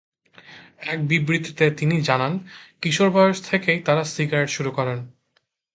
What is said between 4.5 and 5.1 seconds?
শুরু করেন।